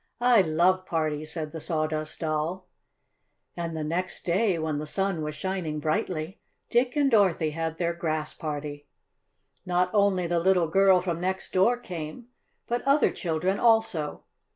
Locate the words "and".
3.55-3.77, 6.95-7.11